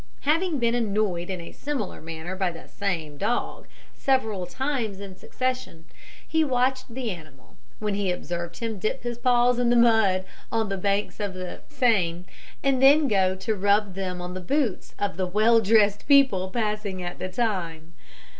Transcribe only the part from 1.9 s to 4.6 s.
manner by the same dog, several